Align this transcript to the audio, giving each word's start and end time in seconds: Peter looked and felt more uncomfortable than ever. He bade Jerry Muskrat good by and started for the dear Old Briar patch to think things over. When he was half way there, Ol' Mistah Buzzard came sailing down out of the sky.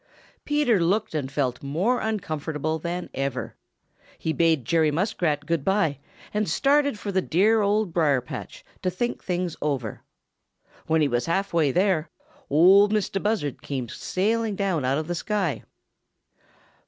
Peter 0.45 0.79
looked 0.83 1.13
and 1.13 1.31
felt 1.31 1.61
more 1.61 1.99
uncomfortable 2.01 2.79
than 2.79 3.07
ever. 3.13 3.53
He 4.17 4.33
bade 4.33 4.65
Jerry 4.65 4.89
Muskrat 4.89 5.45
good 5.45 5.63
by 5.63 5.99
and 6.33 6.49
started 6.49 6.97
for 6.97 7.11
the 7.11 7.21
dear 7.21 7.61
Old 7.61 7.93
Briar 7.93 8.19
patch 8.19 8.65
to 8.81 8.89
think 8.89 9.23
things 9.23 9.55
over. 9.61 10.01
When 10.87 11.01
he 11.01 11.07
was 11.07 11.27
half 11.27 11.53
way 11.53 11.71
there, 11.71 12.09
Ol' 12.49 12.87
Mistah 12.89 13.19
Buzzard 13.19 13.61
came 13.61 13.89
sailing 13.89 14.55
down 14.55 14.85
out 14.85 14.97
of 14.97 15.07
the 15.07 15.13
sky. 15.13 15.61